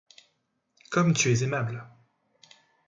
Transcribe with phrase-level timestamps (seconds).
[0.89, 1.83] Comme tu es aimable!